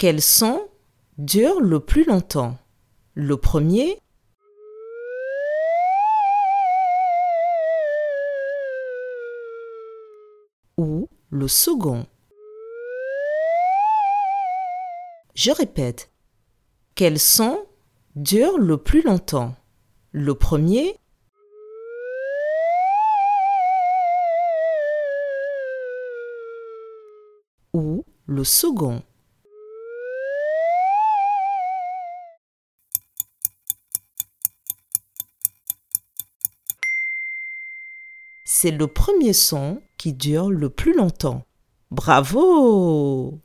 Quel 0.00 0.22
son 0.22 0.66
dure 1.18 1.60
le 1.60 1.78
plus 1.78 2.04
longtemps? 2.04 2.56
Le 3.12 3.36
premier 3.36 4.00
ou 10.78 11.06
le 11.28 11.48
second? 11.48 12.06
Je 15.34 15.50
répète. 15.50 16.10
Quel 16.94 17.18
son 17.18 17.66
dure 18.16 18.56
le 18.56 18.78
plus 18.78 19.02
longtemps? 19.02 19.54
Le 20.12 20.34
premier 20.34 20.96
ou 27.74 28.02
le 28.24 28.44
second? 28.44 29.02
C'est 38.44 38.70
le 38.70 38.86
premier 38.86 39.32
son 39.32 39.80
qui 39.98 40.12
dure 40.12 40.50
le 40.50 40.70
plus 40.70 40.94
longtemps. 40.94 41.44
Bravo 41.90 43.40